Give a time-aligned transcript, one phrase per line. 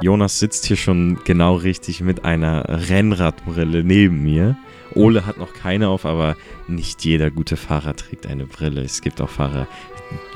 [0.00, 4.56] Jonas sitzt hier schon genau richtig mit einer Rennradbrille neben mir.
[4.94, 6.36] Ole hat noch keine auf, aber
[6.68, 8.80] nicht jeder gute Fahrer trägt eine Brille.
[8.82, 9.66] Es gibt auch Fahrer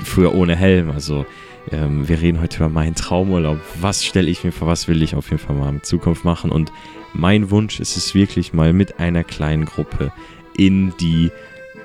[0.03, 0.91] früher ohne Helm.
[0.91, 1.25] Also
[1.71, 3.57] ähm, wir reden heute über meinen Traumurlaub.
[3.79, 4.67] Was stelle ich mir vor?
[4.67, 6.51] Was will ich auf jeden Fall mal in Zukunft machen?
[6.51, 6.71] Und
[7.13, 10.11] mein Wunsch ist es wirklich mal mit einer kleinen Gruppe
[10.57, 11.31] in die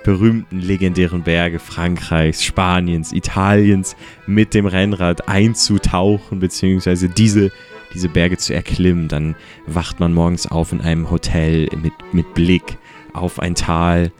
[0.09, 3.95] berühmten, legendären Berge Frankreichs, Spaniens, Italiens
[4.27, 7.53] mit dem Rennrad einzutauchen, beziehungsweise diese,
[7.93, 9.08] diese Berge zu erklimmen.
[9.08, 9.36] Dann
[9.67, 12.79] wacht man morgens auf in einem Hotel mit, mit Blick
[13.12, 14.11] auf ein Tal.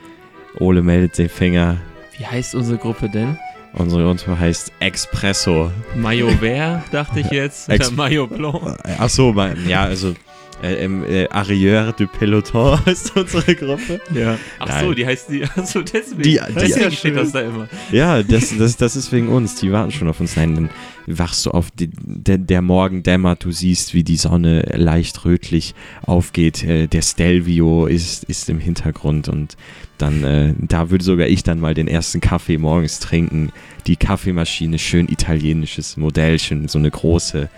[0.61, 1.79] Ole meldet den Finger.
[2.19, 3.39] Wie heißt unsere Gruppe denn?
[3.73, 5.71] Unsere Gruppe heißt Expresso.
[5.97, 7.71] Maillot Vert, dachte ich jetzt.
[7.71, 8.77] Oder Maillot Blanc.
[8.99, 9.35] Achso,
[9.67, 10.15] ja, also
[10.63, 14.01] äh, im äh, Arrière du Peloton ist unsere Gruppe.
[14.15, 14.39] Ja.
[14.59, 15.45] Ach so, die heißt die.
[15.57, 16.23] Achso, deswegen.
[16.23, 17.69] Die- die- deswegen Ja, steht das da immer.
[17.93, 19.57] Ja, das, das, das ist wegen uns.
[19.57, 20.37] Die warten schon auf uns.
[20.37, 20.71] Nein, dann
[21.07, 25.75] wachst du auf, die, der, der Morgen dämmert, du siehst, wie die Sonne leicht rötlich
[26.03, 26.65] aufgeht.
[26.65, 29.57] Äh, der Stelvio ist, ist im Hintergrund und
[29.97, 33.51] dann, äh, da würde sogar ich dann mal den ersten Kaffee morgens trinken.
[33.87, 37.49] Die Kaffeemaschine, schön italienisches Modell, schön so eine große,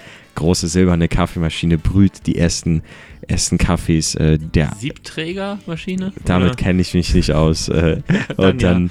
[0.41, 2.83] große silberne Kaffeemaschine brüht die ersten,
[3.28, 4.14] ersten Kaffees.
[4.14, 6.12] Äh, der Siebträgermaschine?
[6.24, 7.69] damit kenne ich mich nicht aus.
[7.69, 7.98] Äh,
[8.36, 8.91] Dann und dann,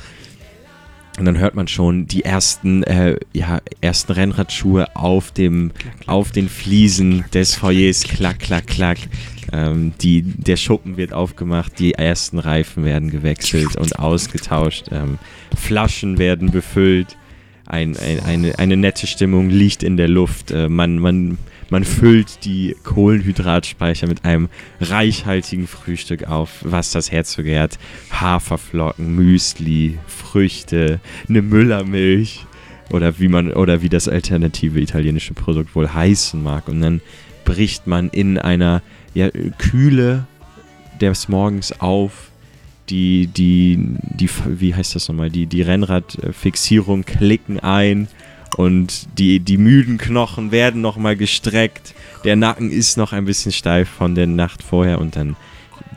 [1.18, 5.72] und dann hört man schon die ersten, äh, ja, ersten Rennradschuhe auf dem,
[6.06, 9.00] auf den Fliesen des Foyers, klack, klack, klack.
[9.52, 15.18] Ähm, die, der Schuppen wird aufgemacht, die ersten Reifen werden gewechselt und ausgetauscht, ähm,
[15.58, 17.18] Flaschen werden befüllt,
[17.70, 21.38] ein, ein, eine, eine nette Stimmung liegt in der Luft, äh, man, man,
[21.70, 24.50] man füllt die Kohlenhydratspeicher mit einem
[24.82, 27.78] reichhaltigen Frühstück auf, was das Herz begehrt.
[28.12, 32.46] Haferflocken, Müsli, Früchte, eine Müllermilch
[32.90, 36.68] oder wie man oder wie das alternative italienische Produkt wohl heißen mag.
[36.68, 37.02] Und dann
[37.46, 38.82] bricht man in einer
[39.14, 40.26] ja, Kühle
[41.00, 42.29] des Morgens auf.
[42.90, 45.30] Die, die, die, wie heißt das nochmal?
[45.30, 48.08] Die, die Rennradfixierung klicken ein
[48.58, 51.94] und die, die müden Knochen werden nochmal gestreckt.
[52.24, 55.36] Der Nacken ist noch ein bisschen steif von der Nacht vorher und dann,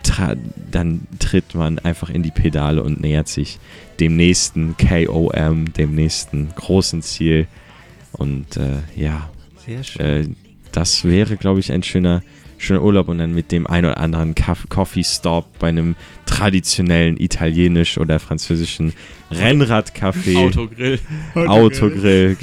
[0.05, 0.37] tra-
[0.71, 3.59] dann tritt man einfach in die Pedale und nähert sich
[3.99, 7.47] dem nächsten KOM, dem nächsten großen Ziel.
[8.13, 9.31] Und äh, ja,
[9.65, 10.03] Sehr schön.
[10.05, 10.29] äh,
[10.73, 12.23] das wäre, glaube ich, ein schöner,
[12.63, 14.35] schöner Urlaub und dann mit dem ein oder anderen
[14.69, 15.97] Coffee Stop bei einem
[16.27, 18.93] traditionellen italienisch oder französischen
[19.33, 20.37] Rennradcafé.
[20.37, 20.99] Autogrill.
[21.35, 22.37] Autogrill,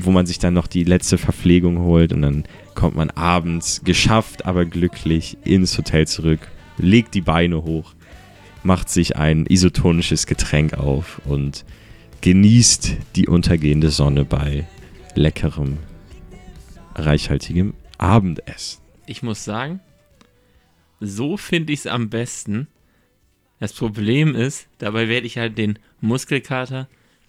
[0.00, 4.46] wo man sich dann noch die letzte Verpflegung holt und dann kommt man abends geschafft,
[4.46, 6.40] aber glücklich ins Hotel zurück,
[6.78, 7.94] legt die Beine hoch,
[8.62, 11.64] macht sich ein isotonisches Getränk auf und
[12.20, 14.64] genießt die untergehende Sonne bei
[15.16, 15.78] leckerem,
[16.94, 18.87] reichhaltigem Abendessen.
[19.08, 19.80] Ich muss sagen,
[21.00, 22.68] so finde ich es am besten.
[23.58, 26.88] Das Problem ist, dabei werde ich halt den Muskelkater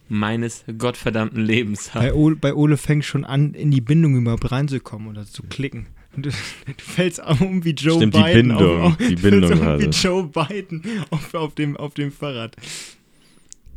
[0.09, 2.03] meines gottverdammten Lebens haben.
[2.03, 5.87] Bei Ole, bei Ole fängt schon an, in die Bindung überhaupt reinzukommen oder zu klicken.
[6.15, 8.49] Und du, du fällst auch um wie Joe Stimmt, die Biden.
[8.49, 9.83] Bindung, auf, auf, die du Bindung fällst um gerade.
[9.83, 12.55] wie Joe Biden auf, auf, dem, auf dem Fahrrad.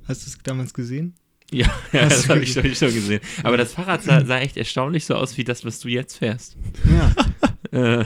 [0.08, 1.14] Hast du es damals gesehen?
[1.62, 3.20] Ja, ja das habe ich schon, schon gesehen.
[3.42, 6.56] Aber das Fahrrad sah, sah echt erstaunlich so aus wie das, was du jetzt fährst.
[6.90, 7.12] Ja.
[7.72, 8.04] Äh,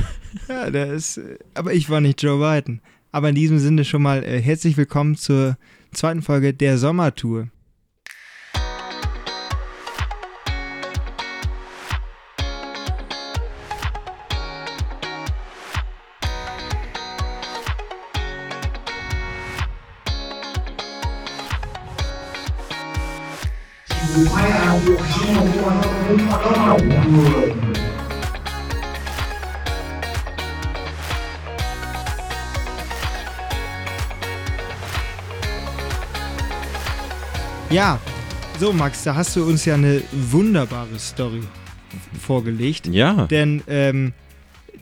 [0.48, 1.16] Ja, der ist.
[1.16, 2.80] äh, Aber ich war nicht Joe Biden.
[3.10, 5.56] Aber in diesem Sinne schon mal äh, herzlich willkommen zur
[5.92, 7.48] zweiten Folge der Sommertour.
[38.58, 41.40] So Max, da hast du uns ja eine wunderbare Story
[42.20, 42.86] vorgelegt.
[42.88, 44.12] Ja, Denn ähm,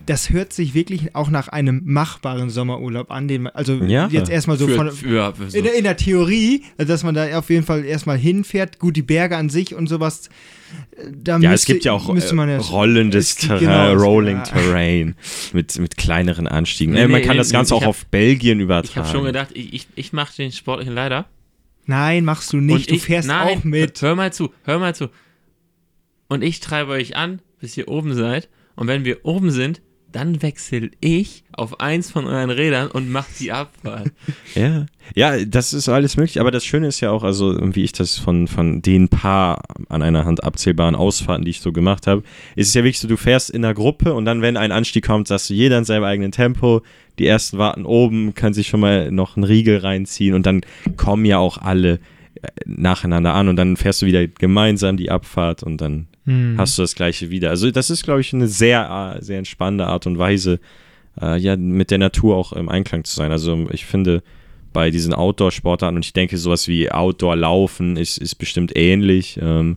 [0.06, 4.08] das hört sich wirklich auch nach einem machbaren Sommerurlaub an, den man, also Ja.
[4.08, 5.56] jetzt erstmal so für, von, für, für so.
[5.58, 8.96] in, der, in der Theorie, also dass man da auf jeden Fall erstmal hinfährt, gut,
[8.96, 10.28] die Berge an sich und sowas.
[10.96, 13.90] äh, Da ja müsste, es gibt ja auch man ja, äh, rollendes es gibt- Terrain,
[13.92, 14.42] genau, Rolling ja.
[14.42, 15.14] Terrain
[15.52, 16.94] mit, mit kleineren Anstiegen.
[16.94, 18.90] Nee, äh, man nee, kann nee, das Ganze auch hab- auf Belgien übertragen.
[18.90, 21.26] ich habe schon gedacht, ich, ich, ich mache den sportlichen Leiter.
[21.86, 24.00] Nein, machst du nicht, Und du ich, fährst nein, auch mit.
[24.00, 25.10] Hör mal zu, hör mal zu.
[26.28, 28.48] Und ich treibe euch an, bis ihr oben seid.
[28.76, 29.82] Und wenn wir oben sind,
[30.14, 34.12] dann wechsle ich auf eins von euren Rädern und mach die Abfahrt.
[34.54, 36.40] Ja, ja, das ist alles möglich.
[36.40, 40.02] Aber das Schöne ist ja auch, also wie ich das von, von den paar an
[40.02, 42.22] einer Hand abzählbaren Ausfahrten, die ich so gemacht habe,
[42.54, 45.04] ist es ja wirklich so, du fährst in einer Gruppe und dann, wenn ein Anstieg
[45.04, 46.82] kommt, sagst du jeder in seinem eigenen Tempo.
[47.18, 50.60] Die ersten warten oben, kann sich schon mal noch einen Riegel reinziehen und dann
[50.96, 51.94] kommen ja auch alle
[52.40, 56.54] äh, nacheinander an und dann fährst du wieder gemeinsam die Abfahrt und dann Hm.
[56.56, 57.50] hast du das gleiche wieder.
[57.50, 60.60] Also das ist, glaube ich, eine sehr, äh, sehr entspannende Art und Weise,
[61.20, 63.30] äh, ja, mit der Natur auch im Einklang zu sein.
[63.30, 64.22] Also ich finde,
[64.72, 69.38] bei diesen Outdoor-Sportarten, und ich denke, sowas wie Outdoor-Laufen ist, ist bestimmt ähnlich.
[69.40, 69.76] Ähm,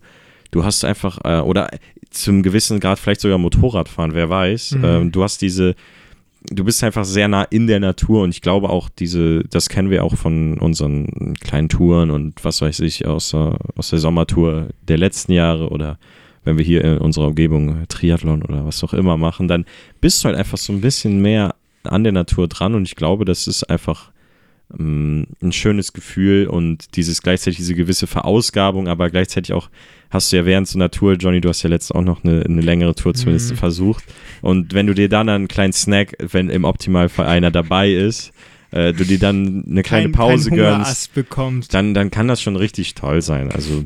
[0.51, 1.69] du hast einfach, äh, oder
[2.09, 4.71] zum gewissen Grad vielleicht sogar Motorradfahren, wer weiß.
[4.71, 4.83] Mhm.
[4.83, 5.75] Ähm, du hast diese,
[6.49, 9.89] du bist einfach sehr nah in der Natur und ich glaube auch diese, das kennen
[9.89, 14.67] wir auch von unseren kleinen Touren und was weiß ich aus der, aus der Sommertour
[14.87, 15.99] der letzten Jahre oder
[16.47, 19.65] wenn wir hier in unserer Umgebung Triathlon oder was auch immer machen, dann
[20.01, 21.53] bist du halt einfach so ein bisschen mehr
[21.83, 24.11] an der Natur dran und ich glaube, das ist einfach
[24.77, 29.69] ähm, ein schönes Gefühl und dieses gleichzeitig diese gewisse Verausgabung, aber gleichzeitig auch
[30.09, 32.61] hast du ja während einer Tour, Johnny, du hast ja letztens auch noch eine, eine
[32.61, 33.55] längere Tour zumindest Mhm.
[33.57, 34.03] versucht
[34.41, 38.31] und wenn du dir dann einen kleinen Snack, wenn im Optimalfall einer dabei ist,
[38.71, 41.73] äh, du dir dann eine kleine Kein- Pause kein gönnst, bekommst.
[41.73, 43.49] dann, dann kann das schon richtig toll sein.
[43.51, 43.85] Also,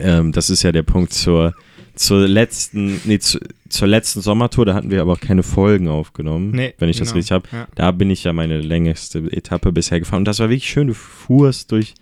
[0.00, 1.54] ähm, das ist ja der Punkt zur,
[1.94, 3.38] zur letzten, nee, zu,
[3.68, 7.08] zur letzten Sommertour, da hatten wir aber auch keine Folgen aufgenommen, Nee, wenn ich das
[7.08, 7.16] genau.
[7.18, 7.48] richtig habe.
[7.52, 7.68] Ja.
[7.74, 10.20] Da bin ich ja meine längste Etappe bisher gefahren.
[10.20, 10.88] Und das war wirklich schön.
[10.88, 11.94] Du fuhrst durch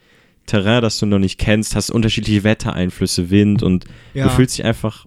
[0.46, 3.84] Terrain, das du noch nicht kennst, hast unterschiedliche Wettereinflüsse, Wind und
[4.14, 4.24] Ja.
[4.24, 5.06] du fühlst dich einfach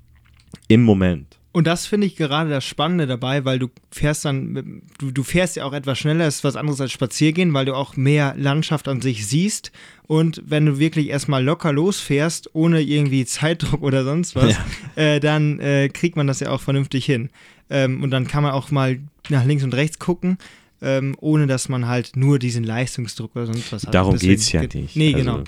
[0.68, 1.35] im Moment.
[1.56, 5.56] Und das finde ich gerade das Spannende dabei, weil du fährst dann, du, du fährst
[5.56, 9.00] ja auch etwas schneller, ist was anderes als Spaziergehen, weil du auch mehr Landschaft an
[9.00, 9.72] sich siehst.
[10.06, 14.58] Und wenn du wirklich erstmal locker losfährst, ohne irgendwie Zeitdruck oder sonst was,
[14.98, 17.30] äh, dann äh, kriegt man das ja auch vernünftig hin.
[17.70, 19.00] Ähm, und dann kann man auch mal
[19.30, 20.38] nach links und rechts gucken,
[20.82, 23.94] ähm, ohne dass man halt nur diesen Leistungsdruck oder sonst was hat.
[23.96, 24.98] Darum Deswegen- geht's ja nicht.
[24.98, 25.44] Nee, Also, genau.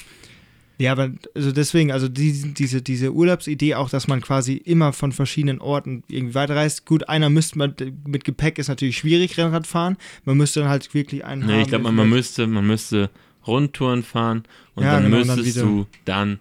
[0.80, 5.12] Ja, aber also deswegen, also die, diese, diese Urlaubsidee auch, dass man quasi immer von
[5.12, 6.86] verschiedenen Orten irgendwie weiterreist.
[6.86, 7.74] Gut, einer müsste man,
[8.06, 9.98] mit Gepäck ist natürlich schwierig, Rennrad fahren.
[10.26, 13.10] Man müsste dann halt wirklich einen Nee, ich glaube, man, man müsste, man müsste
[13.48, 14.44] Rundtouren fahren
[14.76, 16.40] und Ja, dann genau, dann müsstest wieder- du dann,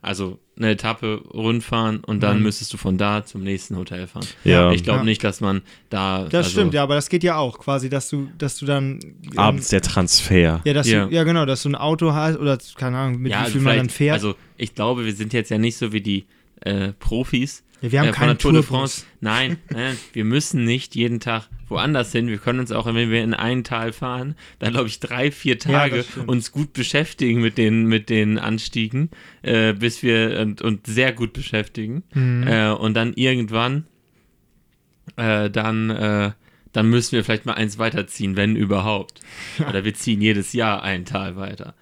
[0.00, 2.44] also eine Etappe rundfahren und dann Mhm.
[2.44, 4.26] müsstest du von da zum nächsten Hotel fahren.
[4.44, 5.04] Ja, Ich glaube Ja.
[5.04, 6.24] nicht, dass man da.
[6.24, 9.00] Das also, stimmt, ja, aber das geht ja auch quasi, dass du, dass du dann.
[9.02, 10.60] ähm, abends der Transfer.
[10.64, 11.06] Ja, dass Ja.
[11.06, 13.52] Du, ja, genau, dass du ein Auto hast oder keine Ahnung, mit ja, wie also
[13.54, 14.14] viel man dann fährt.
[14.14, 16.26] Also ich glaube, wir sind jetzt ja nicht so wie die
[16.60, 17.63] äh, Profis.
[17.80, 18.62] Ja, wir haben äh, von keine der Tour de.
[18.62, 19.04] France.
[19.20, 22.28] Nein, nein, wir müssen nicht jeden Tag woanders hin.
[22.28, 25.54] Wir können uns auch, wenn wir in ein Tal fahren, dann glaube ich drei, vier
[25.54, 26.28] Ja, Tage stimmt.
[26.28, 29.10] uns gut beschäftigen mit den, mit den Anstiegen,
[29.42, 32.04] äh, bis wir und, und sehr gut beschäftigen.
[32.12, 32.46] Mhm.
[32.46, 33.86] Äh, und dann irgendwann,
[35.16, 36.32] äh, dann, äh,
[36.72, 39.20] dann müssen wir vielleicht mal eins weiterziehen, wenn überhaupt.
[39.68, 41.74] Oder wir ziehen jedes Jahr ein Tal weiter.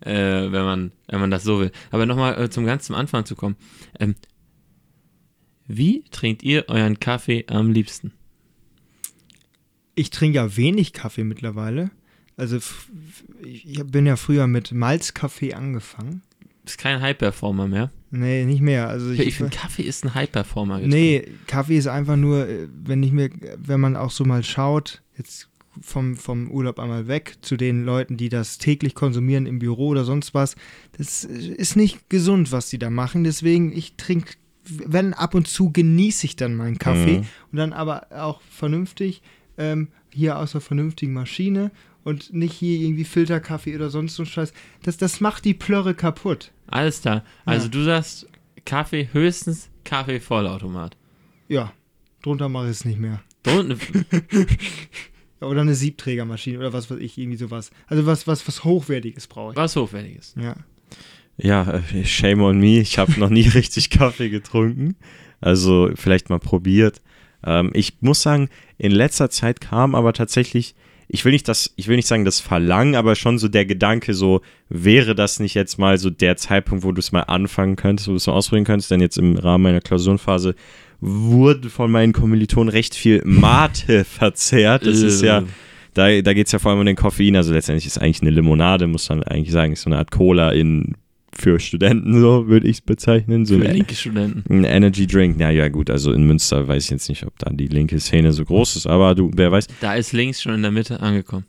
[0.00, 0.12] Äh,
[0.52, 1.72] wenn man, wenn man das so will.
[1.90, 3.56] Aber nochmal äh, zum ganz zum Anfang zu kommen.
[3.98, 4.14] Ähm,
[5.68, 8.12] wie trinkt ihr euren Kaffee am liebsten?
[9.94, 11.90] Ich trinke ja wenig Kaffee mittlerweile.
[12.36, 12.58] Also
[13.42, 16.22] ich bin ja früher mit Malzkaffee angefangen.
[16.66, 17.92] Ist kein High-Performer mehr.
[18.10, 18.88] Nee, nicht mehr.
[18.88, 20.80] Also Ich, finde, Kaffee ist ein High-Performer.
[20.80, 25.02] Nee, Kaffee ist einfach nur, äh, wenn ich mir, wenn man auch so mal schaut,
[25.16, 25.48] jetzt
[25.80, 30.04] vom, vom Urlaub einmal weg zu den Leuten, die das täglich konsumieren im Büro oder
[30.04, 30.56] sonst was,
[30.96, 33.24] das ist nicht gesund, was die da machen.
[33.24, 34.34] Deswegen, ich trinke,
[34.68, 37.26] wenn ab und zu genieße ich dann meinen Kaffee Mhm.
[37.52, 39.22] und dann aber auch vernünftig,
[39.58, 41.70] ähm, hier aus einer vernünftigen Maschine
[42.04, 44.52] und nicht hier irgendwie Filterkaffee oder sonst so ein Scheiß.
[44.82, 46.52] Das, das macht die Plörre kaputt.
[46.68, 47.24] Alles klar.
[47.44, 47.70] Also Ja.
[47.72, 48.26] du sagst
[48.64, 50.96] Kaffee, höchstens Kaffee Vollautomat.
[51.48, 51.72] Ja,
[52.22, 53.22] drunter mache ich es nicht mehr.
[53.44, 53.78] Drunten,
[55.40, 57.70] Oder eine Siebträgermaschine oder was weiß ich, irgendwie sowas.
[57.88, 59.56] Also was, was, was Hochwertiges brauche ich.
[59.56, 60.34] was Hochwertiges.
[60.40, 60.56] Ja.
[61.38, 62.80] Ja, äh, shame on me.
[62.80, 64.96] Ich habe noch nie richtig Kaffee getrunken.
[65.40, 67.02] Also vielleicht mal probiert.
[67.44, 70.74] Ähm, ich muss sagen, in letzter Zeit kam aber tatsächlich,
[71.08, 74.14] ich will nicht das, ich will nicht sagen das Verlangen, aber schon so der Gedanke,
[74.14, 78.08] so wäre das nicht jetzt mal so der Zeitpunkt, wo du es mal anfangen könntest,
[78.08, 80.54] wo du es mal ausprobieren könntest, denn jetzt im Rahmen meiner Klausurenphase
[81.00, 84.86] wurde von meinen Kommilitonen recht viel Mate verzehrt.
[84.86, 85.44] Das ist ja, Äh,
[85.94, 87.36] da, da geht es ja vor allem um den Koffein.
[87.36, 90.50] Also letztendlich ist eigentlich eine Limonade, muss man eigentlich sagen, ist so eine Art Cola
[90.52, 90.94] in
[91.38, 93.44] für Studenten, so würde ich es bezeichnen.
[93.46, 94.44] So Für ein, linke Studenten.
[94.48, 95.36] ein Energy Drink.
[95.38, 98.32] Na ja, gut, also in Münster weiß ich jetzt nicht, ob da die linke Szene
[98.32, 101.44] so groß ist, aber du, wer weiß, Da ist links schon in der Mitte angekommen.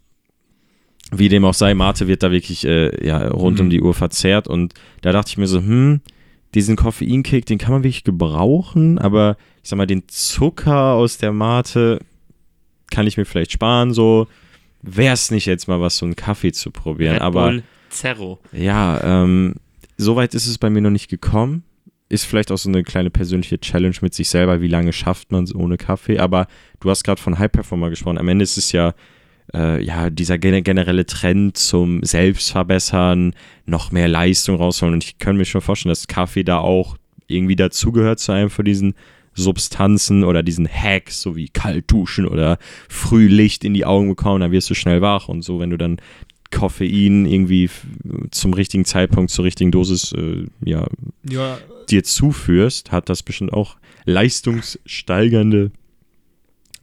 [1.11, 3.65] wie dem auch sei, Mate wird da wirklich äh, ja, rund Mhm.
[3.65, 6.01] um die Uhr verzehrt und da dachte ich mir so, hm,
[6.53, 11.31] diesen Koffeinkick, den kann man wirklich gebrauchen, aber ich sag mal, den Zucker aus der
[11.31, 11.99] Mate
[12.91, 14.27] kann ich mir vielleicht sparen, so.
[14.81, 17.13] Wäre es nicht jetzt mal was, so einen Kaffee zu probieren.
[17.13, 18.39] Red aber Bull Zero.
[18.53, 19.55] ja, ähm,
[19.97, 21.63] soweit ist es bei mir noch nicht gekommen.
[22.09, 25.43] Ist vielleicht auch so eine kleine persönliche Challenge mit sich selber, wie lange schafft man
[25.43, 26.19] es ohne Kaffee.
[26.19, 26.47] Aber
[26.79, 28.17] du hast gerade von High Performer gesprochen.
[28.17, 28.93] Am Ende ist es ja,
[29.53, 33.33] äh, ja dieser gene- generelle Trend zum Selbstverbessern,
[33.65, 34.93] noch mehr Leistung rausholen.
[34.93, 36.95] Und ich kann mir schon vorstellen, dass Kaffee da auch
[37.27, 38.93] irgendwie dazugehört zu einem von diesen
[39.33, 42.57] Substanzen oder diesen Hacks, so wie kalt duschen oder
[42.89, 45.77] früh Licht in die Augen bekommen, dann wirst du schnell wach und so, wenn du
[45.77, 45.97] dann
[46.59, 47.69] Koffein irgendwie
[48.31, 50.87] zum richtigen Zeitpunkt zur richtigen Dosis äh, ja,
[51.29, 51.57] Ja,
[51.89, 55.71] dir zuführst, hat das bestimmt auch leistungssteigernde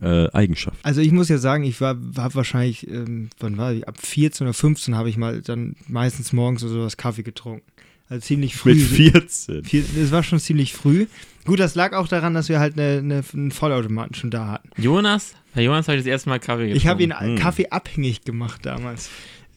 [0.00, 0.80] äh, Eigenschaften.
[0.82, 3.86] also ich muss ja sagen, ich war, war wahrscheinlich, ähm, wann war ich?
[3.88, 7.64] Ab 14 oder 15 habe ich mal dann meistens morgens oder sowas Kaffee getrunken.
[8.08, 8.74] Also ziemlich früh.
[8.74, 9.64] Mit 14.
[9.64, 11.06] Vier- Es war schon ziemlich früh.
[11.46, 14.68] Gut, das lag auch daran, dass wir halt eine, eine, einen Vollautomaten schon da hatten.
[14.80, 16.76] Jonas, bei Jonas habe ich das erste Mal Kaffee getrunken.
[16.76, 17.36] Ich habe ihn Hm.
[17.36, 19.08] Kaffee abhängig gemacht damals.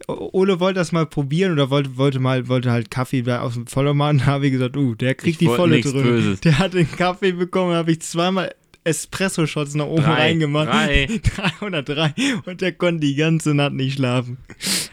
[0.07, 3.65] Ole wollte das mal probieren oder wollte, wollte mal wollte halt Kaffee aus dem.
[4.17, 5.81] Da habe ich gesagt, uh, der kriegt Ich die volle.
[5.81, 6.39] Böses.
[6.41, 8.53] Der hat den Kaffee bekommen, habe ich zweimal
[8.87, 10.13] Espresso-Shots nach oben Drei.
[10.13, 10.67] reingemacht.
[10.69, 11.07] Drei.
[11.35, 12.13] Drei oder drei.
[12.45, 14.37] Und der konnte die ganze Nacht nicht schlafen.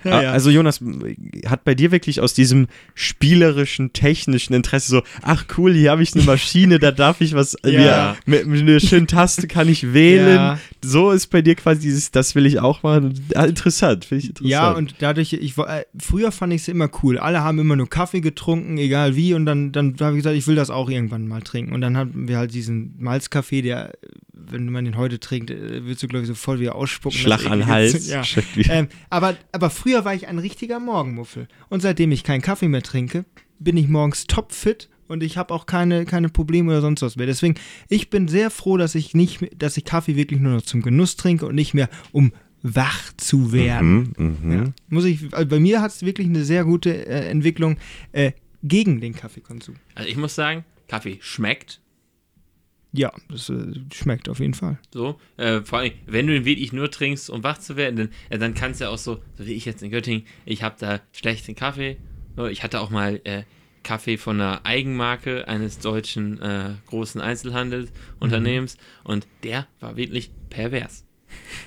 [0.05, 0.33] Ah, Ja, ja.
[0.33, 0.81] Also Jonas,
[1.47, 6.15] hat bei dir wirklich aus diesem spielerischen, technischen Interesse so, ach cool, hier habe ich
[6.15, 8.17] eine Maschine, da darf ich was, Ja.
[8.27, 10.37] mir, mit, mit einer schönen Taste kann ich wählen.
[10.37, 10.59] Ja.
[10.85, 13.15] So ist bei dir quasi dieses, das will ich auch machen.
[13.35, 14.51] Ah, interessant, finde ich interessant.
[14.51, 17.19] Ja, und dadurch, ich war, äh, früher fand ich es immer cool.
[17.19, 20.47] Alle haben immer nur Kaffee getrunken, egal wie, und dann, dann habe ich gesagt, ich
[20.47, 21.73] will das auch irgendwann mal trinken.
[21.73, 23.84] Und dann hatten wir halt diesen Malzkaffee, der,
[24.33, 27.19] wenn man den heute trinkt, äh, willst du, glaube ich, sofort wieder ausspucken.
[27.19, 28.09] Schlag an Hals.
[28.09, 28.23] Ja.
[28.69, 31.49] Ähm, aber, aber früher war ich ein richtiger Morgenmuffel.
[31.69, 33.25] Und seitdem ich keinen Kaffee mehr trinke,
[33.59, 37.27] bin ich morgens topfit und ich habe auch keine, keine Probleme oder sonst was mehr.
[37.27, 37.55] Deswegen,
[37.89, 41.17] ich bin sehr froh, dass ich nicht, dass ich Kaffee wirklich nur noch zum Genuss
[41.17, 44.15] trinke und nicht mehr um wach zu werden.
[44.17, 44.53] Mhm, mhm.
[44.53, 44.73] Ja.
[44.89, 47.77] Muss ich, also bei mir hat es wirklich eine sehr gute äh, Entwicklung
[48.13, 49.77] äh, gegen den Kaffeekonsum.
[49.95, 51.81] Also ich muss sagen, Kaffee schmeckt.
[52.97, 54.79] Ja, das äh, schmeckt auf jeden Fall.
[54.93, 58.09] So, äh, vor allem, wenn du ihn wirklich nur trinkst, um wach zu werden, dann,
[58.31, 60.77] äh, dann kannst du ja auch so, so wie ich jetzt in Göttingen, ich habe
[60.79, 61.97] da schlechten Kaffee.
[62.51, 63.43] Ich hatte auch mal äh,
[63.83, 71.05] Kaffee von einer Eigenmarke eines deutschen äh, großen Einzelhandelsunternehmens und der war wirklich pervers.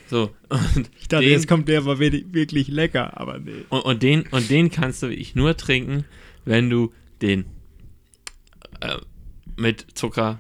[0.10, 3.66] So, und Ich dachte, den, jetzt kommt der wirklich, wirklich lecker, aber nee.
[3.68, 6.06] und, und, den, und den kannst du wirklich nur trinken,
[6.46, 7.44] wenn du den
[8.80, 8.96] äh,
[9.58, 10.40] mit Zucker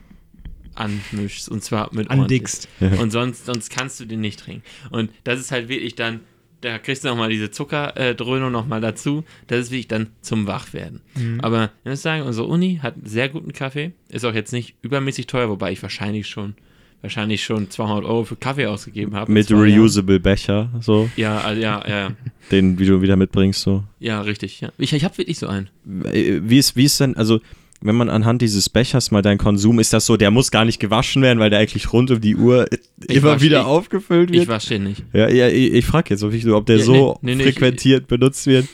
[0.79, 1.50] anmischst.
[1.50, 2.67] Und zwar mit Andickst.
[2.79, 3.01] ordentlich.
[3.01, 4.63] Und sonst, sonst kannst du den nicht trinken.
[4.89, 6.22] Und das ist halt wirklich dann,
[6.62, 9.24] da kriegst du nochmal diese Zuckerdröhnung nochmal dazu.
[9.48, 11.01] Das ist wirklich dann zum Wachwerden.
[11.15, 11.39] Mhm.
[11.41, 13.91] Aber ich muss sagen, unsere Uni hat einen sehr guten Kaffee.
[14.10, 16.55] Ist auch jetzt nicht übermäßig teuer, wobei ich wahrscheinlich schon
[17.03, 19.31] wahrscheinlich schon 200 Euro für Kaffee ausgegeben habe.
[19.31, 19.81] Mit zwei Jahren.
[19.81, 22.12] reusable Becher, so, Ja, also, ja, ja, ja.
[22.51, 23.84] den, wie du wieder mitbringst, so.
[24.00, 24.62] Ja, richtig.
[24.62, 24.72] Ja.
[24.79, 25.69] Ich, ich habe wirklich so einen.
[26.12, 27.39] Äh, Wie ist, wie ist denn, also,
[27.81, 30.79] wenn man anhand dieses Bechers mal deinen Konsum, ist das so, der muss gar nicht
[30.79, 32.67] gewaschen werden, weil der eigentlich rund um die Uhr
[33.07, 34.48] immer wasch- wieder ich- aufgefüllt Ich wird?
[34.50, 35.03] wasche den nicht.
[35.13, 37.50] Ja, ja, ich, ich frage jetzt, ob, ich, ob der Ja, so nee, nee, nee,
[37.50, 38.67] ich- frequentiert benutzt wird.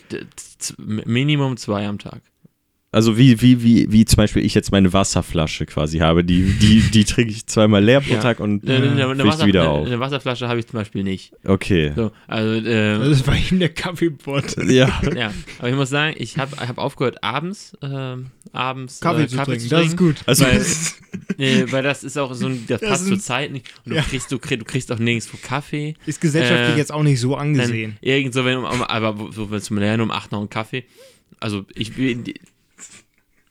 [0.78, 2.22] Minimum zwei am Tag.
[2.94, 6.80] Also wie, wie, wie, wie zum Beispiel ich jetzt meine Wasserflasche quasi habe, die, die,
[6.82, 8.20] die trinke ich zweimal leer pro Ja.
[8.22, 9.88] Tag und Eine, eine, fülle eine, ich Wasser, wieder eine, auf.
[9.88, 11.34] eine Wasserflasche habe ich zum Beispiel nicht.
[11.44, 11.92] Okay.
[11.96, 14.56] So, also, äh, Das war ihm der Kaffeepott.
[14.70, 15.02] Ja.
[15.16, 19.38] ja, aber ich muss sagen, ich habe hab aufgehört, abends, ähm, abends Kaffee äh, zu
[19.38, 20.16] trinken, das ist gut.
[20.28, 20.46] Also,
[21.38, 23.66] Weil, äh, weil das ist auch so ein, das Das passt zur Zeit nicht.
[23.86, 24.04] Und du, Ja.
[24.04, 25.96] kriegst, du, kriegst, du kriegst auch nirgendwo Kaffee.
[26.06, 27.98] Ist gesellschaftlich Äh, jetzt auch nicht so angesehen.
[28.02, 30.84] irgend so, wenn, um- aber so, wenn zum Lernen um 8 noch einen Kaffee.
[31.40, 32.24] Also ich bin,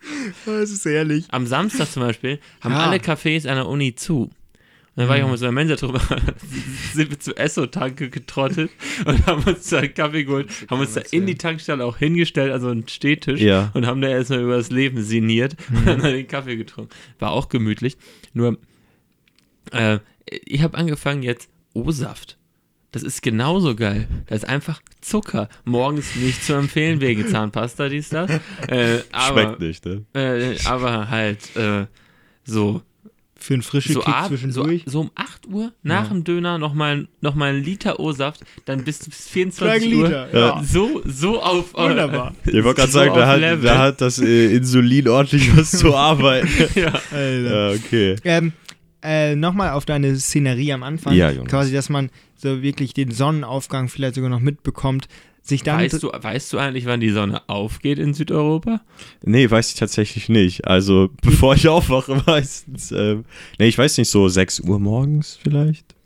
[0.47, 1.26] Das ist ehrlich.
[1.30, 2.80] am Samstag zum Beispiel haben Ja.
[2.87, 4.23] alle Cafés an der Uni zu.
[4.94, 6.00] Und dann war ich auch mit so einer Mensa drüber,
[6.92, 8.71] sind wir zur Esso-Tanke getrottet
[9.06, 12.52] und haben uns da einen Kaffee geholt, haben uns da in die Tankstelle auch hingestellt,
[12.52, 13.71] also einen Stehtisch Ja.
[13.73, 16.90] und haben da erstmal über das Leben sinniert und dann den Kaffee getrunken.
[17.21, 17.97] War auch gemütlich.
[18.35, 18.59] Nur,
[19.71, 22.37] äh, ich habe angefangen jetzt O-Saft.
[22.92, 24.06] Das ist genauso geil.
[24.26, 25.49] Das ist einfach Zucker.
[25.64, 28.30] Morgens nicht zu empfehlen wegen Zahnpasta, dies, das.
[28.68, 30.02] Äh, aber, schmeckt nicht, ne?
[30.14, 31.87] äh, aber halt äh,
[32.44, 32.82] so,
[33.34, 34.82] Für einen frischen so, Kick ab, so, zwischendurch.
[34.87, 36.08] so um 8 Uhr nach Ja.
[36.11, 40.08] dem Döner nochmal noch mal einen Liter O-Saft, dann bis, bis 24 Kleinen Uhr.
[40.08, 40.62] Liter, ja.
[40.62, 41.72] So, so auf.
[41.75, 42.34] äh, Wunderbar.
[42.44, 45.96] Ich wollte gerade so sagen, da hat, da hat das äh, Insulin ordentlich was zu
[45.96, 46.46] arbeiten.
[46.75, 46.92] ja.
[47.11, 47.70] Alter.
[47.70, 48.16] ja, okay.
[48.25, 48.52] Ähm,
[49.02, 51.14] äh, Nochmal auf deine Szenerie am Anfang.
[51.14, 51.49] Ja, Jonas.
[51.50, 55.09] Quasi, dass man so wirklich den Sonnenaufgang vielleicht sogar noch mitbekommt.
[55.44, 55.80] Sich dann.
[55.80, 58.80] Weißt, du, weißt du eigentlich, wann die Sonne aufgeht in Südeuropa?
[59.25, 60.68] Nee, weiß ich tatsächlich nicht.
[60.68, 62.92] Also, bevor ich aufwache, meistens.
[62.92, 63.25] Ähm,
[63.59, 65.97] nee, ich weiß nicht, so 6 Uhr morgens vielleicht.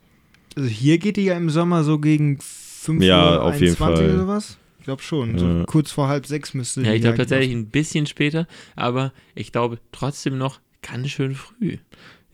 [0.56, 3.76] Also hier geht die ja im Sommer so gegen 5 Ja, Uhr auf jeden 21
[3.76, 4.04] Fall.
[4.14, 4.56] oder sowas.
[4.78, 5.36] Ich glaube schon.
[5.38, 5.64] So Ja.
[5.66, 9.78] kurz vor halb sechs müsste Ja, ich glaube tatsächlich ein bisschen später, aber ich glaube
[9.92, 11.76] trotzdem noch ganz schön früh.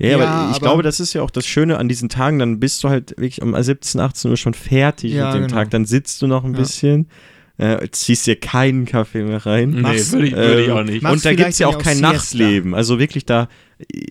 [0.02, 2.38] Ja, Ja, aber ich aber- glaube, das ist ja auch das Schöne an diesen Tagen,
[2.38, 5.54] dann bist du halt wirklich um 17, 18 Uhr schon fertig Ja, mit dem genau.
[5.54, 6.58] Tag, dann sitzt du noch ein Ja.
[6.58, 7.06] bisschen,
[7.58, 9.70] äh, ziehst dir keinen Kaffee mehr rein.
[9.70, 11.04] Nee, Machst- würde ich, würde ich Ähm, auch nicht.
[11.04, 12.00] Und da gibt es ja auch kein.
[12.00, 12.74] Nachtleben.
[12.74, 13.48] Also wirklich da,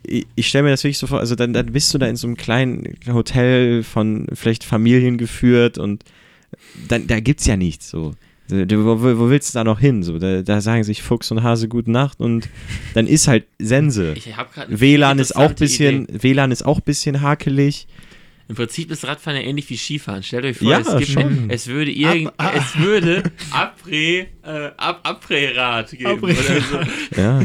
[0.08, 2.16] ich, ich stelle mir das wirklich so vor, also dann, dann bist du da in
[2.16, 6.04] so einem kleinen Hotel von vielleicht Familien geführt und
[6.88, 8.14] dann, da gibt es ja nichts so.
[8.52, 10.04] Du, wo, wo willst du da noch hin?
[10.04, 12.50] So, da, da sagen sich Fuchs und Hase gute Nacht und
[12.94, 14.14] dann ist halt Sense.
[14.16, 16.24] Ich habe gerade WLAN ist auch bisschen, Idee.
[16.24, 17.88] WLAN ist auch bisschen hakelig.
[18.50, 20.22] Im Prinzip ist Radfahren ja ähnlich wie Skifahren.
[20.24, 21.18] Stellt euch vor, Ja, es, gibt,
[21.50, 26.10] es würde irgend, Ab- es würde Après, äh, Ab Après-Rad geben.
[26.20, 26.80] Après- Oder so.
[27.22, 27.44] Ja,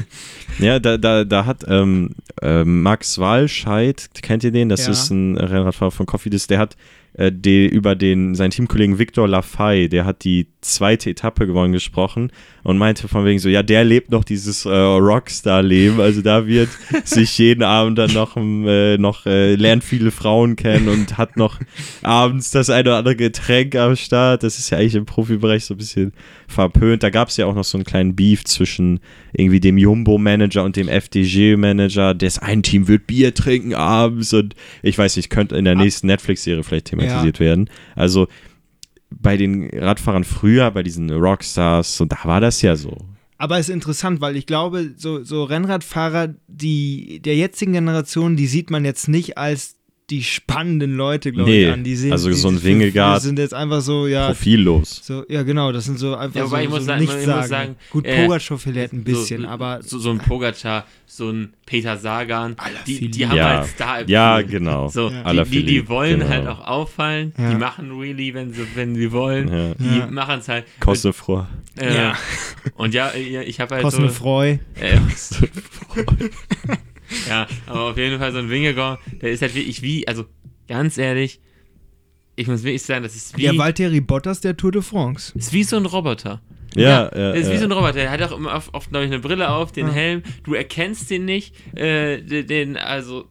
[0.59, 2.11] ja da, da, da hat ähm,
[2.43, 4.69] ähm, Max Walscheid, kennt ihr den?
[4.69, 4.91] Das Ja.
[4.93, 6.77] ist ein Rennradfahrer von Cofidis, der hat
[7.17, 12.31] äh, die, über den, seinen Teamkollegen Victor Lafay, der hat die zweite Etappe gewonnen, gesprochen
[12.63, 16.69] und meinte von wegen so, ja, der lebt noch dieses äh, Rockstar-Leben, also da wird
[17.05, 21.59] sich jeden Abend dann noch, äh, noch äh, lernt viele Frauen kennen und hat noch
[22.03, 24.43] abends das eine oder andere Getränk am Start.
[24.43, 26.13] Das ist ja eigentlich im Profibereich so ein bisschen
[26.49, 27.03] verpönt.
[27.03, 29.01] Da gab es ja auch noch so einen kleinen Beef zwischen
[29.33, 32.15] irgendwie dem Jumbo-Manager und dem FDG-Manager.
[32.15, 35.83] Das ein Team wird Bier trinken abends und ich weiß nicht, könnte in der Ah.
[35.83, 37.69] nächsten Netflix-Serie vielleicht thematisiert werden.
[37.95, 38.29] Also
[39.11, 42.97] bei den Radfahrern früher, bei diesen Rockstars, so, da war das ja so.
[43.39, 48.47] Aber es ist interessant, weil ich glaube, so, so Rennradfahrer die, der jetzigen Generation, die
[48.47, 49.77] sieht man jetzt nicht als
[50.11, 51.83] die spannenden Leute, glaube Nee, ich, an.
[51.83, 53.21] Die sehen, also die, so ein Wingegaard.
[53.23, 55.01] Die sind jetzt einfach so, ja, Profillos.
[55.03, 57.15] so, ja genau, das sind so einfach Ja, wobei so, ich muss so sagen- nichts
[57.17, 57.49] ich muss sagen.
[57.49, 61.55] sagen, Gut, äh, Pogacar vielleicht ein bisschen, so, aber So, so ein Pogacar, so ein
[61.67, 62.55] Peter Sagan,
[62.87, 63.49] die, die haben Ja.
[63.59, 64.89] halt Star im Ja, genau.
[64.89, 65.33] So, Ja.
[65.45, 66.31] die, die, die wollen genau.
[66.31, 67.51] halt auch auffallen, Ja.
[67.51, 69.75] die machen really, wenn sie, wenn sie wollen, Ja.
[69.75, 70.07] die Ja.
[70.07, 70.67] machen es halt.
[70.79, 71.43] Cosnefroy.
[71.79, 72.17] Äh, Ja.
[72.77, 74.59] Und ja, ich habe halt Cosne so, Freu.
[74.81, 74.99] äh,
[77.29, 80.25] ja, aber auf jeden Fall so ein Wingegaard, der ist halt wirklich wie, also
[80.69, 81.41] ganz ehrlich,
[82.37, 85.33] ich muss wirklich sagen, das ist wie, Der Valtteri Bottas der Tour de France.
[85.37, 86.43] ist wie so ein Roboter.
[86.75, 87.59] Ja, ja, der ist wie ja.
[87.61, 87.95] so ein Roboter.
[87.95, 89.93] Der hat auch immer oft, oft glaube ich, eine Brille auf, den Ja.
[89.95, 90.23] Helm.
[90.45, 91.55] Du erkennst den nicht.
[91.75, 93.27] Äh, den, den, also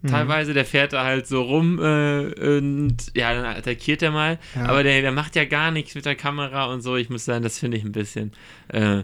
[0.00, 0.08] Mhm.
[0.08, 4.38] teilweise, der fährt da halt so rum äh, und ja, dann attackiert er mal.
[4.54, 4.66] Ja.
[4.66, 6.94] Aber der, der macht ja gar nichts mit der Kamera und so.
[6.96, 8.30] Ich muss sagen, das finde ich ein bisschen.
[8.68, 9.02] Äh,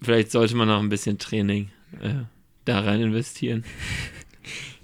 [0.00, 1.68] vielleicht sollte man noch ein bisschen Training
[2.00, 2.24] äh,
[2.64, 3.64] da rein investieren.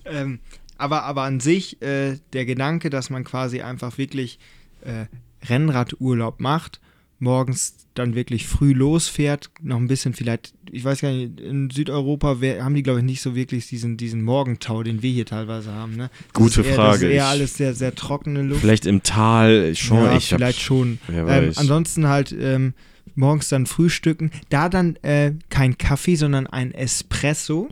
[0.04, 0.38] Ähm,
[0.78, 4.38] aber, aber an sich äh, der Gedanke, dass man quasi einfach wirklich
[4.82, 5.06] äh,
[5.46, 6.80] Rennradurlaub macht,
[7.18, 12.40] morgens dann wirklich früh losfährt, noch ein bisschen vielleicht, ich weiß gar nicht, in Südeuropa
[12.40, 15.70] wär, haben die, glaube ich, nicht so wirklich diesen, diesen Morgentau, den wir hier teilweise
[15.72, 15.96] haben.
[15.96, 16.08] Ne?
[16.28, 16.92] Das Gute ist eher, Frage.
[16.92, 18.62] Das ist eher Ich- alles sehr, sehr trockene Luft.
[18.62, 19.98] Vielleicht im Tal schon.
[20.04, 20.98] ja, ich hab- vielleicht schon.
[21.12, 22.72] Ähm, ansonsten halt ähm,
[23.20, 24.32] morgens dann frühstücken.
[24.48, 27.68] Da dann äh, kein Kaffee, sondern ein Espresso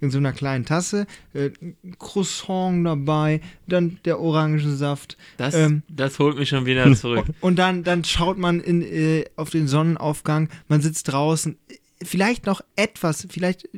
[0.00, 1.06] in so einer kleinen Tasse.
[1.32, 1.50] Äh,
[1.98, 5.16] Croissant dabei, dann der Orangensaft.
[5.36, 5.82] Das, Ähm.
[5.88, 7.26] das holt mich schon wieder zurück.
[7.40, 10.48] Und dann, dann schaut man in, äh, auf den Sonnenaufgang.
[10.68, 11.56] Man sitzt draußen.
[12.02, 13.68] Vielleicht noch etwas, vielleicht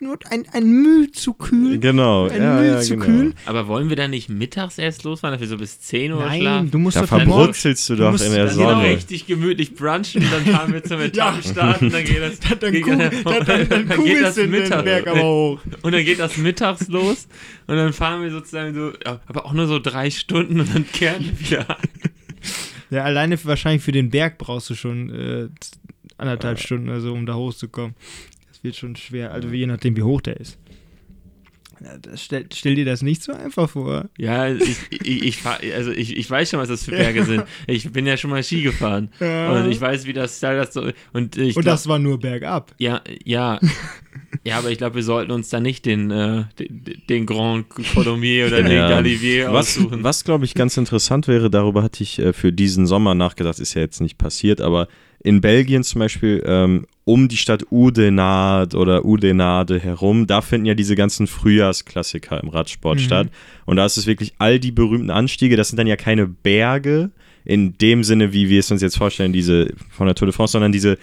[0.00, 1.78] nur ein, ein Mühe zu kühl.
[1.78, 2.28] Genau.
[2.28, 3.04] Ein ja, Mühe ja, zu genau.
[3.04, 3.34] kühl.
[3.46, 6.70] Aber wollen wir dann nicht mittags erst losfahren, dafür so bis 10 Uhr Nein, schlafen?
[6.70, 8.84] du musst Da doch verbrutzelst du doch in der dann Genau, Sonne.
[8.88, 13.10] richtig gemütlich brunchen, dann fahren wir zum Etappenstart und dann geht das, Dann, geht, kugel,
[13.24, 15.60] dann, dann, dann, geht kugelst das du den Mittag Berg aber hoch.
[15.82, 17.28] und dann geht das mittags los
[17.66, 18.92] und dann fahren wir sozusagen so,
[19.26, 21.76] aber auch nur so drei Stunden und dann kehren wir wieder an.
[22.90, 25.48] Ja, alleine wahrscheinlich für den Berg brauchst du schon äh,
[26.18, 27.94] anderthalb Stunden oder so, um da hochzukommen.
[28.62, 30.56] Das wird schon schwer, also je nachdem, wie hoch der ist.
[32.14, 34.08] Stell, stell dir das nicht so einfach vor.
[34.16, 37.42] Ja, ich, ich, ich, fahr, also ich, ich weiß schon, was das für Berge sind.
[37.66, 39.50] Ich bin ja schon mal Ski gefahren Ja.
[39.64, 42.72] und ich weiß, wie das das so und ich Und glaub- das war nur bergab.
[42.78, 43.58] Ja, ja.
[44.44, 48.46] Ja, aber ich glaube, wir sollten uns da nicht den, äh, den, den Grand Colomier
[48.48, 48.88] oder den Ja.
[48.88, 50.02] Galivier Was, aussuchen.
[50.02, 53.74] was glaube ich, ganz interessant wäre, darüber hatte ich äh, für diesen Sommer nachgedacht, ist
[53.74, 54.88] ja jetzt nicht passiert, aber
[55.24, 60.74] in Belgien zum Beispiel ähm, um die Stadt Oudenaarde oder Oudenaarde herum, da finden ja
[60.74, 63.02] diese ganzen Frühjahrsklassiker im Radsport Mhm.
[63.02, 63.28] statt.
[63.64, 67.10] Und da ist es wirklich all die berühmten Anstiege, das sind dann ja keine Berge
[67.44, 70.52] in dem Sinne, wie wir es uns jetzt vorstellen, diese von der Tour de France,
[70.52, 70.96] sondern diese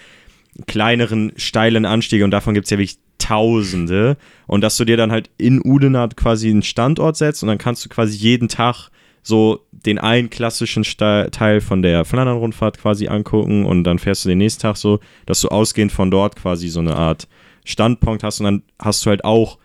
[0.68, 4.18] kleineren, steilen Anstiege und davon gibt es ja wirklich Tausende.
[4.48, 7.86] Und dass du dir dann halt in Udenat quasi einen Standort setzt und dann kannst
[7.86, 8.90] du quasi jeden Tag
[9.24, 14.38] so den einen klassischen Teil von der Flandern-Rundfahrt quasi angucken und dann fährst du den
[14.40, 17.28] nächsten Tag so, dass du ausgehend von dort quasi so eine Art
[17.66, 19.58] Standpunkt hast und dann hast du halt auch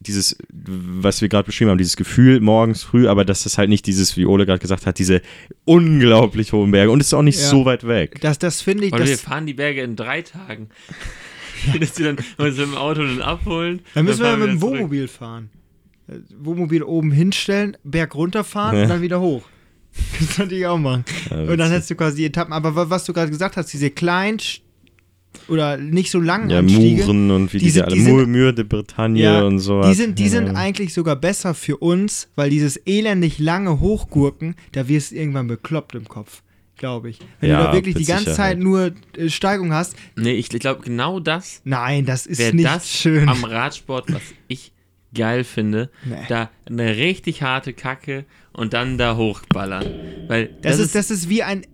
[0.00, 3.86] dieses, was wir gerade beschrieben haben, dieses Gefühl morgens früh, aber dass das halt nicht
[3.86, 5.22] dieses, wie Ole gerade gesagt hat, diese
[5.64, 7.46] unglaublich hohen Berge und es ist auch nicht Ja.
[7.46, 8.20] so weit weg.
[8.20, 10.68] Das, das finde ich, Oder wir das, fahren die Berge in drei Tagen.
[11.78, 13.82] Dass die dann uns im Auto dann abholen.
[13.94, 14.60] dann müssen wir fahren mit dem.
[14.62, 15.50] Wohnmobil fahren.
[16.14, 18.82] Äh, Wohnmobil oben hinstellen, Berg runterfahren Ja.
[18.84, 19.42] und dann wieder hoch.
[20.20, 21.04] Das könnte ich auch machen.
[21.30, 22.52] Ja, Und dann hättest du quasi die Etappen.
[22.52, 24.38] Aber wa- was du gerade gesagt hast, diese kleinen
[25.48, 28.30] oder nicht so langen ja, Anstiege, Muren und wie die, die sind- alle, die sind-
[28.30, 29.88] Mur, de Bretagne Ja, und sowas.
[29.88, 30.52] die sind, die sind Ja.
[30.54, 35.94] eigentlich sogar besser für uns, weil dieses elendig lange Hochgurken, da wirst du irgendwann bekloppt
[35.94, 36.42] im Kopf,
[36.76, 37.18] glaube ich.
[37.40, 38.52] Wenn Ja, du da wirklich die ganze Sicherheit.
[38.52, 42.88] Zeit nur äh, Steigung hast, Nee, ich glaube, genau das nein, das ist nicht das
[42.90, 43.28] schön.
[43.28, 44.72] am Radsport, was ich
[45.14, 45.90] geil finde.
[46.04, 46.16] Nee.
[46.28, 49.86] Da eine richtig harte Kacke und dann da hochballern.
[50.28, 51.66] Weil Das, ist, das ist wie ein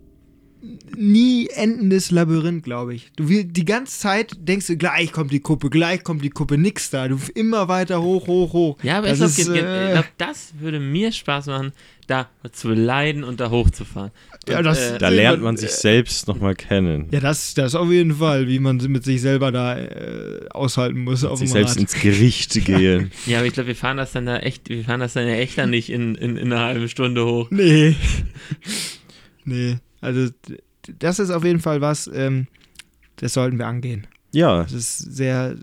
[0.96, 3.12] nie endendes Labyrinth, glaube ich.
[3.16, 6.58] Du will, die ganze Zeit denkst du, gleich kommt die Kuppe, gleich kommt die Kuppe,
[6.58, 7.06] nix da.
[7.08, 8.78] Du immer weiter hoch, hoch, hoch.
[8.82, 11.72] Ja, aber das ich glaube, äh, glaub, das würde mir Spaß machen,
[12.08, 14.10] da zu leiden und da hochzufahren.
[14.48, 17.06] Ja, Und, das- äh, Da lernt man sich selbst nochmal kennen.
[17.12, 21.22] ja, das, das auf jeden Fall, wie man mit sich selber da äh, aushalten muss
[21.24, 21.80] auf sich dem selbst Rad.
[21.82, 23.12] ins Gericht gehen.
[23.26, 25.34] ja, aber ich glaube, wir fahren das dann da echt, wir fahren das dann ja
[25.34, 27.48] echt dann nicht in, in, in einer halben Stunde hoch.
[27.50, 27.94] Nee.
[29.44, 29.76] nee.
[30.00, 30.30] Also,
[30.98, 32.46] das ist auf jeden Fall was, ähm,
[33.16, 34.06] das sollten wir angehen.
[34.32, 35.56] Ja, Das ist sehr,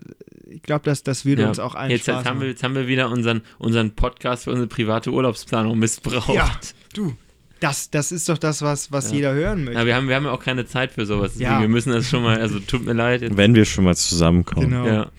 [0.50, 2.62] ich glaube, das, das würde Ja, uns auch allen jetzt, Spaß jetzt, haben wir, jetzt
[2.62, 6.34] haben wir wieder unseren, unseren Podcast für unsere private Urlaubsplanung missbraucht.
[6.34, 6.50] Ja,
[6.94, 7.14] du.
[7.60, 9.16] Das, das ist doch das, was, was Ja.
[9.16, 9.78] jeder hören möchte.
[9.80, 11.38] Na, wir, haben, wir haben ja auch keine Zeit für sowas.
[11.38, 11.60] Ja.
[11.60, 13.22] Wir müssen das schon mal, also tut mir leid.
[13.22, 14.68] Jetzt, wenn wir schon mal zusammenkommen.
[14.70, 14.86] Genau.
[14.86, 15.10] ja.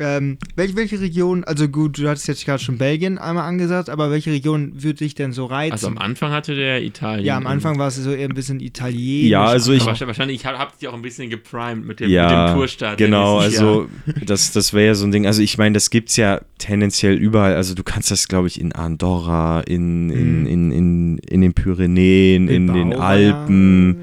[0.00, 4.10] Ähm, welche, welche Region, also gut, du hattest jetzt gerade schon Belgien einmal angesagt, aber
[4.10, 5.72] welche Region würde dich denn so reizen?
[5.72, 7.26] Also am Anfang hatte der Italien.
[7.26, 9.30] ja, am Anfang war es so eher ein bisschen italienisch.
[9.30, 12.46] Ja, also ich- Aber wahrscheinlich habt ihr auch ein bisschen geprimed mit dem, mit Ja,
[12.52, 12.96] dem Tourstart.
[12.98, 13.88] genau, also
[14.24, 17.54] das, das wäre ja so ein Ding, also ich meine, das gibt's ja tendenziell überall,
[17.54, 20.46] also du kannst das, glaube ich, in Andorra, in, in, Mhm.
[20.46, 23.96] in, in, in den Pyrenäen, in den Bilbao, Alpen,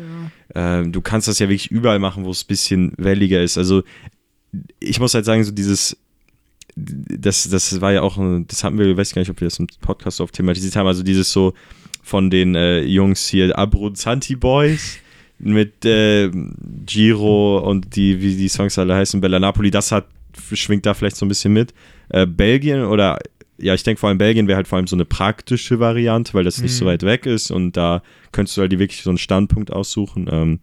[0.55, 0.81] ja.
[0.81, 3.83] äh, du kannst das ja wirklich überall machen, wo es ein bisschen welliger ist, also
[4.79, 5.97] ich muss halt sagen, so dieses
[6.75, 9.57] das, das war ja auch, das hatten wir, ich weiß gar nicht, ob wir das
[9.57, 11.53] im Podcast so oft thematisiert haben, also dieses so
[12.03, 14.99] von den äh, Jungs hier, Abruzzanti Boys
[15.39, 16.29] mit äh,
[16.85, 20.05] Giro und die, wie die Songs alle heißen, Bella Napoli, das hat,
[20.53, 21.73] schwingt da vielleicht so ein bisschen mit.
[22.09, 23.19] Äh, Belgien oder,
[23.57, 26.43] ja, ich denke vor allem Belgien wäre halt vor allem so eine praktische Variante, weil
[26.43, 26.89] das nicht so Mhm.
[26.89, 30.27] weit weg ist und da könntest du halt die wirklich so einen Standpunkt aussuchen.
[30.31, 30.59] Ähm,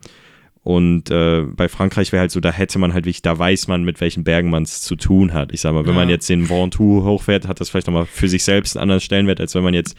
[0.66, 3.84] und äh, bei Frankreich wäre halt so, da hätte man halt wirklich, da weiß man,
[3.84, 5.52] mit welchen Bergen man es zu tun hat.
[5.52, 6.00] Ich sag mal, wenn Ja.
[6.00, 9.40] man jetzt den Ventoux hochfährt, hat das vielleicht nochmal für sich selbst einen anderen Stellenwert,
[9.40, 9.94] als wenn man jetzt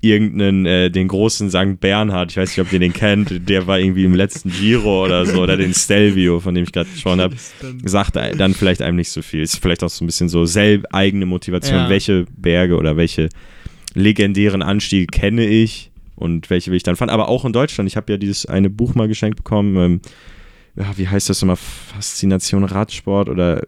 [0.00, 1.78] irgendeinen, äh, den großen St.
[1.80, 5.24] Bernhard, ich weiß nicht, ob ihr den kennt, der war irgendwie im letzten Giro oder
[5.24, 7.36] so, oder den Stelvio, von dem ich gerade gesprochen habe,
[7.84, 9.42] sagt dann vielleicht einem nicht so viel.
[9.42, 11.88] Ist vielleicht auch so ein bisschen so selb eigene Motivation, Ja.
[11.88, 13.28] welche Berge oder welche
[13.94, 17.10] legendären Anstiege kenne ich und welche will ich dann fahren.
[17.10, 20.00] Aber auch in Deutschland, ich habe ja dieses eine Buch mal geschenkt bekommen, ähm,
[20.76, 23.62] ja, wie heißt das immer, Faszination Radsport oder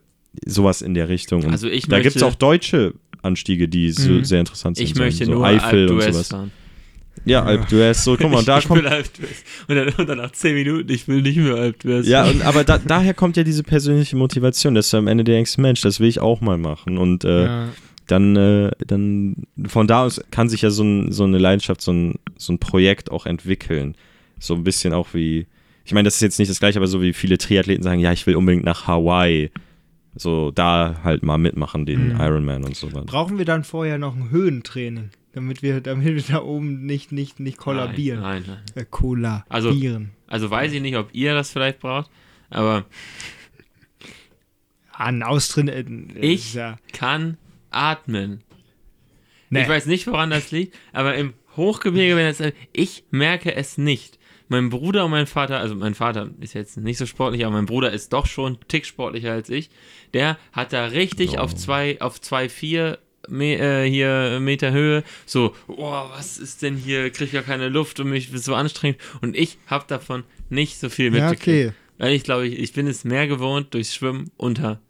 [0.47, 1.45] sowas in der Richtung.
[1.45, 4.25] Und Also ich da gibt es auch deutsche Anstiege, die so Mhm.
[4.25, 4.87] sehr interessant sind.
[4.87, 6.29] Ich möchte so nur Eifel Alpe und sowas.
[6.29, 6.53] fahren.
[7.27, 9.09] Ja, Alp d'Huez, so, guck mal, und da ich, kommt will d'Huez.
[9.69, 12.07] Und dann, und dann nach 10 Minuten, ich will nicht mehr Alpe d'Huez.
[12.09, 15.59] Ja, und, aber da, daher kommt ja diese persönliche Motivation, dass du am Ende denkst,
[15.59, 16.97] Mensch, das will ich auch mal machen.
[16.97, 17.69] Und äh, Ja.
[18.11, 19.35] Dann, äh, dann
[19.67, 22.59] von da aus kann sich ja so, ein, so eine Leidenschaft, so ein, so ein
[22.59, 23.95] Projekt auch entwickeln.
[24.39, 25.47] So ein bisschen auch wie,
[25.85, 28.13] ich meine, das ist jetzt nicht das gleiche, aber so wie viele Triathleten sagen, ja,
[28.13, 29.51] ich will unbedingt nach Hawaii.
[30.17, 32.21] So da halt mal mitmachen, den Mhm.
[32.21, 33.05] Ironman und so weiter.
[33.07, 37.39] Brauchen wir dann vorher noch ein Höhentraining, damit wir, damit wir da oben nicht, nicht,
[37.39, 38.21] nicht kollabieren?
[38.21, 38.83] Nein, nein, nein.
[38.83, 40.11] Äh, kollabieren.
[40.27, 42.11] Also weiß ich nicht, ob ihr das vielleicht braucht,
[42.51, 42.85] aber
[44.93, 45.69] ein Austritt.
[45.69, 45.85] Äh,
[46.21, 46.55] Ich?
[46.55, 47.37] Ja, kann
[47.71, 48.43] atmen.
[49.51, 49.63] Nee.
[49.63, 52.41] Ich weiß nicht, woran das liegt, aber im Hochgebirge, wenn es,
[52.73, 54.19] ich merke es nicht.
[54.49, 57.67] Mein Bruder und mein Vater, also mein Vater ist jetzt nicht so sportlich, aber mein
[57.67, 59.71] Bruder ist doch schon Tick sportlicher als ich.
[60.13, 61.43] Der hat da richtig Oh.
[61.43, 66.77] auf zwei, auf zwei, vier Me äh, hier Meter Höhe so, oh, was ist denn
[66.77, 68.99] hier, krieg ja keine Luft und mich ist so anstrengend.
[69.21, 71.69] Und ich habe davon nicht so viel ja, mitgekriegt.
[71.69, 71.73] okay.
[71.99, 74.81] Weil ich glaube, ich, ich bin es mehr gewohnt durchs Schwimmen unter,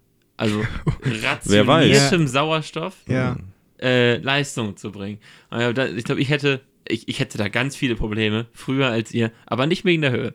[0.41, 0.65] also
[1.03, 3.37] rationiertem Sauerstoff Ja.
[3.81, 5.19] äh, Leistung zu bringen.
[5.51, 9.33] Ja, Ich glaube, ich hätte, ich, ich hätte da ganz viele Probleme, früher als ihr,
[9.47, 10.35] aber nicht wegen der Höhe.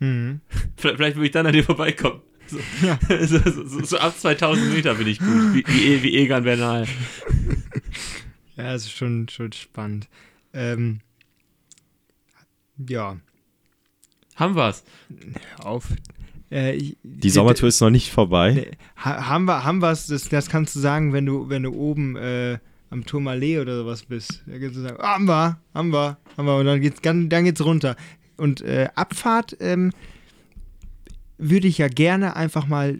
[0.00, 0.40] Mhm.
[0.76, 2.20] Vielleicht, vielleicht würde ich dann an dir vorbeikommen.
[2.46, 2.58] So,
[3.26, 6.86] so, so, so, so ab 2000 Meter bin ich gut, wie, wie, wie Egan Bernal.
[8.56, 10.08] Ja, das ist schon, schon spannend.
[10.52, 11.00] Ähm,
[12.88, 13.18] ja,
[14.36, 14.84] Haben wir's.
[15.58, 15.88] auf.
[16.50, 18.70] Äh, ich, Die Sommertour ist noch nicht vorbei.
[19.04, 22.16] Ha, haben wir, haben wir's, das, das kannst du sagen, wenn du, wenn du oben
[22.16, 22.58] äh,
[22.90, 24.42] am Tourmalet oder sowas bist.
[24.46, 26.56] Da kannst du sagen, haben wir, haben wir, haben wir.
[26.56, 27.96] Und dann geht's, dann, dann geht's runter.
[28.36, 29.92] Und äh, Abfahrt ähm,
[31.38, 32.98] würde ich ja gerne einfach mal.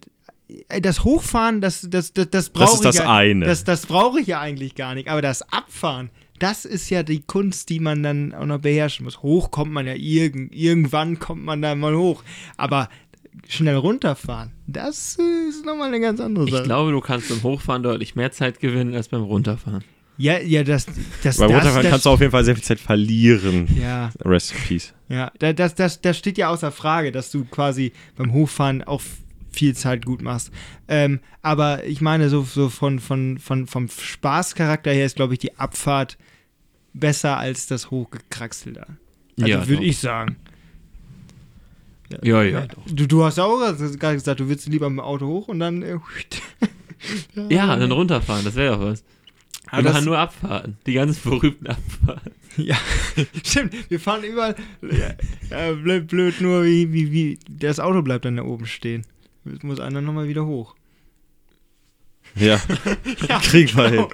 [0.68, 3.46] äh, Das Hochfahren, das, das, das, das brauche Das ich ist das ja, eine.
[3.46, 5.08] Das, das brauche ich ja eigentlich gar nicht.
[5.08, 9.22] Aber das Abfahren, das ist ja die Kunst, die man dann auch noch beherrschen muss.
[9.22, 12.22] Hoch kommt man ja irgend, irgendwann kommt man da mal hoch.
[12.56, 12.88] Aber
[13.48, 15.16] schnell runterfahren, das
[15.48, 16.56] ist nochmal eine ganz andere Sache.
[16.58, 19.84] Ich glaube, du kannst beim Hochfahren deutlich mehr Zeit gewinnen als beim Runterfahren.
[20.16, 20.86] ja, ja, das,
[21.22, 23.68] das, Beim das, Runterfahren das, kannst du auf jeden Fall sehr viel Zeit verlieren.
[23.80, 24.94] Ja, Rest in Peace.
[25.08, 29.02] ja, da- das, das, das steht ja außer Frage, dass du quasi beim Hochfahren auch
[29.50, 30.50] viel Zeit gut machst.
[30.88, 35.38] Ähm, aber ich meine, so, so von, von, von, vom Spaßcharakter her ist, glaube ich,
[35.40, 36.16] die Abfahrt
[36.94, 38.86] besser als das Hochgekraxel da.
[39.40, 40.36] Also Ja, würde ich sagen.
[42.22, 42.66] Ja, ja.
[42.86, 45.82] Du, du hast auch gerade gesagt, du willst lieber mit dem Auto hoch und dann.
[45.82, 45.98] Äh,
[47.48, 49.04] Ja, dann runterfahren, das wäre doch was.
[49.70, 50.78] Aber Wir machen nur Abfahrten.
[50.86, 52.32] Die ganzen verrückten Abfahrten.
[52.56, 52.76] Ja,
[53.44, 53.74] stimmt.
[53.88, 54.56] Wir fahren überall.
[54.82, 55.14] Ja,
[55.50, 57.38] ja, blöd, blöd nur, wie, wie, wie.
[57.48, 59.06] Das Auto bleibt dann da oben stehen.
[59.44, 60.74] Jetzt muss einer nochmal wieder hoch.
[62.40, 62.60] Ja,
[63.28, 63.96] Ja, kriegen wir hin.
[63.96, 64.10] genau.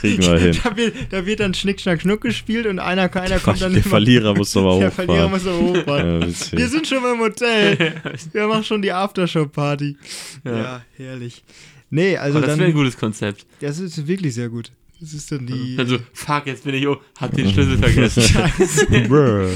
[0.00, 0.58] Kriegen wir hin.
[0.62, 3.82] Da wird, da wird dann Schnick, Schnack, Schnuck gespielt und einer, einer kommt dann Der
[3.82, 5.30] immer- Verlierer muss aber Der Verlierer hochfahren.
[5.30, 6.20] muss aber hochfahren.
[6.52, 6.58] Ja.
[6.58, 7.94] Wir sind schon beim Hotel.
[8.32, 9.96] Wir machen schon die Aftershow-Party.
[10.44, 10.56] Ja.
[10.58, 10.82] Ja.
[10.96, 11.42] herrlich.
[11.90, 13.46] Nee, also Aber das wäre ein gutes Konzept.
[13.60, 14.72] Das ist wirklich sehr gut.
[15.00, 15.76] Das ist dann die.
[15.76, 18.22] Dann so, fuck, jetzt bin ich, oh, hab den Schlüssel vergessen.
[18.22, 19.48] Scheiße.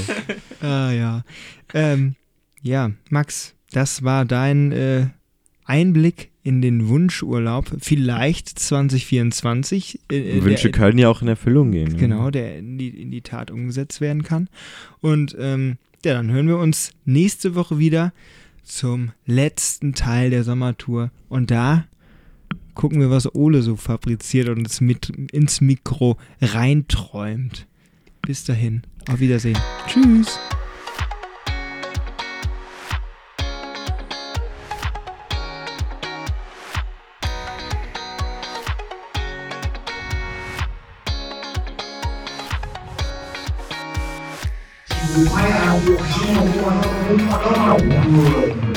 [0.61, 1.23] Ah ja.
[1.73, 2.15] Ähm,
[2.61, 5.07] ja, Max, das war dein äh,
[5.65, 7.71] Einblick in den Wunschurlaub.
[7.79, 9.99] Vielleicht 2024.
[10.11, 11.97] Äh, äh, Wünsche der, können ja auch in Erfüllung gehen.
[11.97, 14.49] Genau, der in die, in die Tat umgesetzt werden kann.
[15.01, 18.13] Und ähm, ja, dann hören wir uns nächste Woche wieder
[18.63, 21.11] zum letzten Teil der Sommertour.
[21.29, 21.85] Und da
[22.73, 27.67] gucken wir, was Ole so fabriziert und es mit ins Mikro reinträumt.
[28.21, 29.57] Bis dahin, auf Wiedersehen.
[29.87, 30.39] Tschüss.
[45.13, 46.41] Why are you here?
[46.43, 48.72] You are not.